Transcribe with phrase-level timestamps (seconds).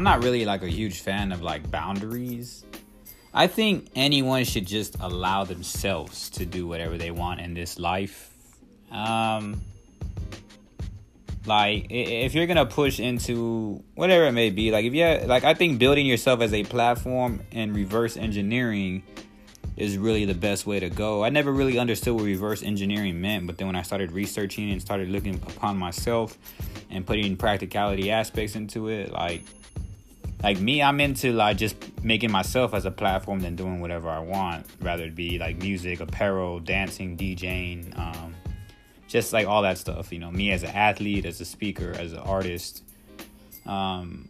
[0.00, 2.64] I'm not really like a huge fan of like boundaries.
[3.34, 8.34] I think anyone should just allow themselves to do whatever they want in this life.
[8.90, 9.60] Um,
[11.44, 15.52] like if you're gonna push into whatever it may be, like if you like, I
[15.52, 19.02] think building yourself as a platform and reverse engineering
[19.76, 21.22] is really the best way to go.
[21.22, 24.80] I never really understood what reverse engineering meant, but then when I started researching and
[24.80, 26.38] started looking upon myself
[26.88, 29.42] and putting practicality aspects into it, like
[30.42, 34.20] like me, I'm into like just making myself as a platform than doing whatever I
[34.20, 38.34] want, rather it be like music, apparel, dancing, DJing, um,
[39.08, 40.12] just like all that stuff.
[40.12, 42.82] You know, me as an athlete, as a speaker, as an artist.
[43.66, 44.28] Um,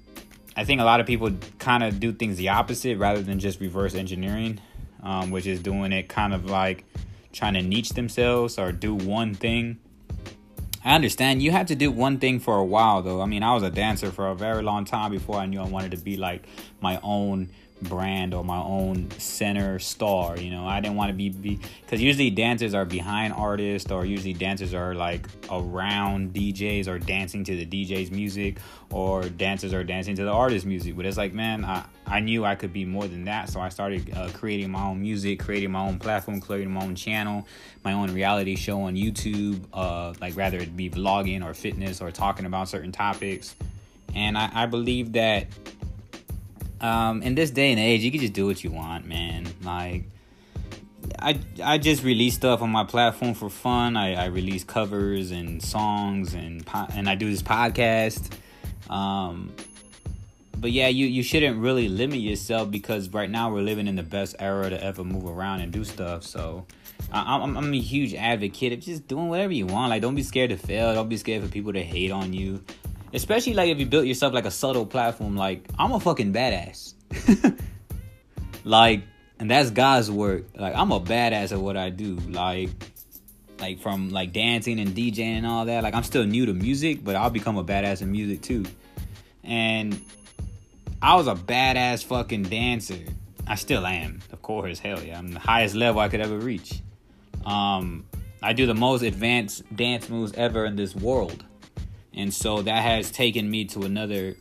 [0.57, 3.61] I think a lot of people kind of do things the opposite rather than just
[3.61, 4.61] reverse engineering
[5.03, 6.85] um, which is doing it kind of like
[7.33, 9.79] trying to niche themselves or do one thing.
[10.85, 13.21] I understand you had to do one thing for a while though.
[13.21, 15.67] I mean, I was a dancer for a very long time before I knew I
[15.67, 16.45] wanted to be like
[16.81, 17.51] my own
[17.83, 20.39] brand or my own center star.
[20.39, 21.31] You know, I didn't want to be
[21.83, 27.45] because usually dancers are behind artists, or usually dancers are like around DJs or dancing
[27.45, 28.59] to the DJ's music,
[28.91, 30.97] or dancers are dancing to the artist's music.
[30.97, 33.69] But it's like, man, I, I knew I could be more than that, so I
[33.69, 37.47] started uh, creating my own music, creating my own platform, creating my own channel,
[37.85, 39.65] my own reality show on YouTube.
[39.73, 43.55] Uh, like rather it be vlogging or fitness or talking about certain topics.
[44.15, 45.47] And I, I believe that
[46.81, 49.47] um, in this day and age, you can just do what you want, man.
[49.63, 50.05] Like,
[51.19, 53.97] I I just release stuff on my platform for fun.
[53.97, 58.33] I, I release covers and songs and po- and I do this podcast.
[58.89, 59.53] Um,
[60.57, 64.03] but yeah, you you shouldn't really limit yourself because right now we're living in the
[64.03, 66.23] best era to ever move around and do stuff.
[66.23, 66.67] So
[67.13, 69.91] I, I'm I'm a huge advocate of just doing whatever you want.
[69.91, 70.95] Like, don't be scared to fail.
[70.95, 72.63] Don't be scared for people to hate on you.
[73.13, 76.95] Especially like if you built yourself like a subtle platform, like I'm a fucking badass.
[78.65, 79.03] like,
[79.39, 80.45] and that's God's work.
[80.57, 82.17] Like I'm a badass at what I do.
[82.17, 82.71] Like
[83.61, 85.83] like from like dancing and DJing and all that.
[85.83, 88.65] Like I'm still new to music, but I'll become a badass in music too.
[89.45, 90.01] And
[91.03, 93.05] I was a badass fucking dancer.
[93.47, 94.79] I still am, of course.
[94.79, 96.81] Hell yeah, I'm the highest level I could ever reach.
[97.45, 98.07] Um,
[98.43, 101.45] I do the most advanced dance moves ever in this world.
[102.15, 104.37] And so that has taken me to another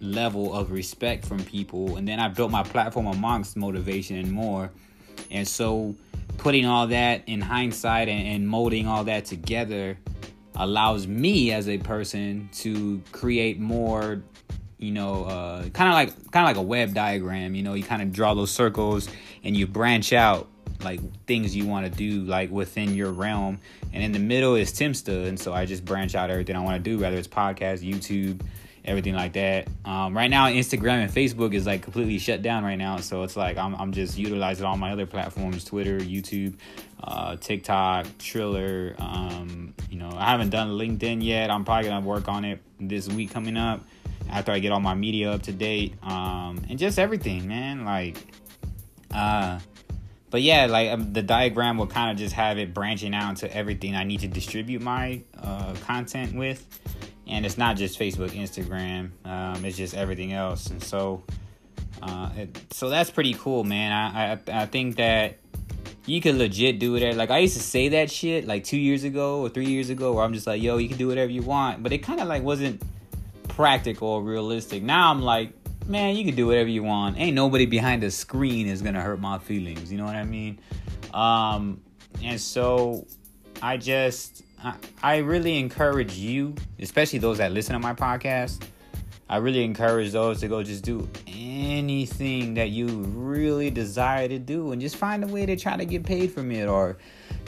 [0.00, 1.96] level of respect from people.
[1.96, 4.70] And then I built my platform amongst motivation and more.
[5.30, 5.94] And so
[6.38, 9.96] putting all that in hindsight and, and molding all that together
[10.56, 14.22] allows me as a person to create more
[14.78, 17.82] you know uh, kind of like kind of like a web diagram you know you
[17.82, 19.08] kind of draw those circles
[19.42, 20.48] and you branch out
[20.82, 23.58] like things you want to do like within your realm.
[23.92, 26.82] And in the middle is timsta and so i just branch out everything i want
[26.82, 28.40] to do whether it's podcast youtube
[28.84, 29.66] everything like that.
[29.86, 32.98] Um, right now instagram and facebook is like completely shut down right now.
[32.98, 36.54] So it's like i'm, I'm just utilizing all my other platforms twitter youtube
[37.02, 41.50] uh, tiktok triller um, you know i haven't done linkedin yet.
[41.50, 43.84] I'm probably gonna work on it this week coming up
[44.30, 45.94] after i get all my media up to date.
[46.02, 47.84] Um, and just everything man.
[47.84, 48.16] Like
[49.14, 49.60] uh
[50.34, 53.56] but yeah, like um, the diagram will kind of just have it branching out into
[53.56, 56.66] everything I need to distribute my uh, content with,
[57.28, 59.10] and it's not just Facebook, Instagram.
[59.24, 61.22] Um, it's just everything else, and so
[62.02, 63.92] uh, it, so that's pretty cool, man.
[63.92, 65.38] I, I I think that
[66.04, 67.14] you could legit do it.
[67.14, 70.14] Like I used to say that shit like two years ago or three years ago,
[70.14, 72.26] where I'm just like, yo, you can do whatever you want, but it kind of
[72.26, 72.82] like wasn't
[73.46, 74.82] practical or realistic.
[74.82, 75.52] Now I'm like,
[75.86, 77.18] man, you can do whatever you want.
[77.18, 79.90] Ain't nobody behind the screen is gonna hurt my feelings.
[79.92, 80.58] You know what I mean?
[81.12, 81.80] Um,
[82.22, 83.06] and so
[83.62, 88.62] I just I, I really encourage you, especially those that listen to my podcast.
[89.28, 94.72] I really encourage those to go just do anything that you really desire to do
[94.72, 96.98] and just find a way to try to get paid from it or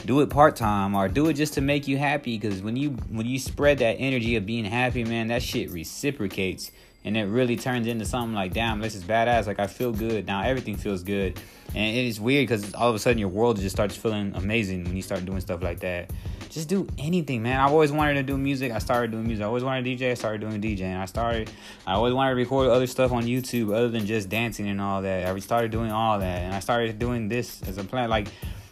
[0.07, 3.27] do it part-time or do it just to make you happy because when you when
[3.27, 6.71] you spread that energy of being happy man that shit reciprocates
[7.07, 9.47] and it really turns into something like, damn, this is badass.
[9.47, 10.43] Like I feel good now.
[10.43, 11.41] Everything feels good,
[11.75, 14.97] and it's weird because all of a sudden your world just starts feeling amazing when
[14.97, 16.11] you start doing stuff like that.
[16.51, 17.61] Just do anything, man.
[17.61, 18.73] I've always wanted to do music.
[18.73, 19.45] I started doing music.
[19.45, 20.11] I always wanted to DJ.
[20.11, 20.99] I started doing DJing.
[20.99, 21.51] I started.
[21.87, 25.03] I always wanted to record other stuff on YouTube other than just dancing and all
[25.03, 25.27] that.
[25.27, 28.11] I started doing all that, and I started doing this as a plan.
[28.11, 28.29] Like,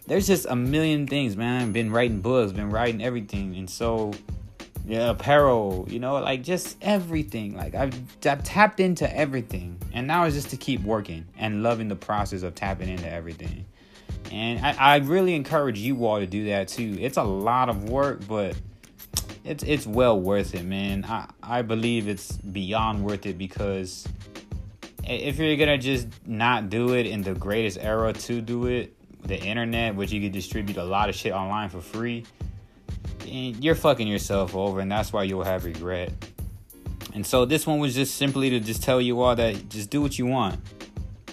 [0.06, 1.72] there's just a million things, man.
[1.72, 4.12] Been writing books, been writing everything, and so
[4.86, 7.56] yeah, apparel, you know, like just everything.
[7.56, 7.94] Like I've,
[8.26, 12.42] I've tapped into everything, and now it's just to keep working and loving the process
[12.42, 13.64] of tapping into everything.
[14.30, 16.98] And I, I really encourage you all to do that too.
[17.00, 18.56] It's a lot of work, but
[19.44, 21.04] it's it's well worth it, man.
[21.04, 24.06] I I believe it's beyond worth it because
[25.06, 29.38] if you're gonna just not do it in the greatest era to do it, the
[29.38, 32.24] internet, which you could distribute a lot of shit online for free,
[33.24, 36.12] you're fucking yourself over, and that's why you'll have regret.
[37.14, 40.00] And so this one was just simply to just tell you all that just do
[40.00, 40.60] what you want.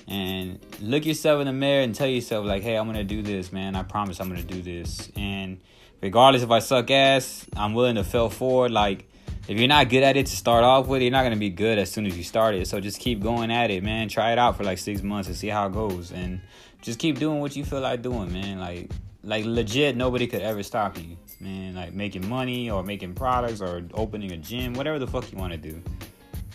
[0.07, 3.51] And look yourself in the mirror and tell yourself, like, hey, I'm gonna do this,
[3.51, 3.75] man.
[3.75, 5.09] I promise I'm gonna do this.
[5.15, 5.59] And
[6.01, 8.71] regardless if I suck ass, I'm willing to fail forward.
[8.71, 9.07] Like,
[9.47, 11.79] if you're not good at it to start off with, you're not gonna be good
[11.79, 12.67] as soon as you start it.
[12.67, 14.09] So just keep going at it, man.
[14.09, 16.11] Try it out for like six months and see how it goes.
[16.11, 16.41] And
[16.81, 18.59] just keep doing what you feel like doing, man.
[18.59, 18.91] Like
[19.23, 21.75] like legit nobody could ever stop you, man.
[21.75, 25.53] Like making money or making products or opening a gym, whatever the fuck you want
[25.53, 25.81] to do.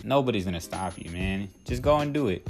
[0.04, 1.48] Nobody's gonna stop you, man.
[1.64, 2.46] Just go and do it.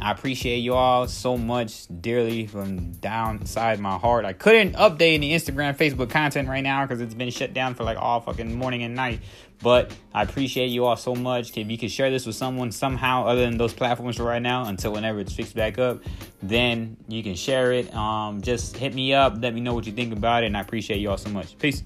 [0.00, 4.24] I appreciate you all so much dearly from down inside my heart.
[4.24, 7.84] I couldn't update any Instagram, Facebook content right now because it's been shut down for
[7.84, 9.20] like all fucking morning and night.
[9.60, 11.56] But I appreciate you all so much.
[11.56, 14.92] If you could share this with someone somehow other than those platforms right now until
[14.92, 16.00] whenever it's fixed back up,
[16.42, 17.92] then you can share it.
[17.92, 20.60] Um, just hit me up, let me know what you think about it, and I
[20.60, 21.58] appreciate you all so much.
[21.58, 21.82] Peace.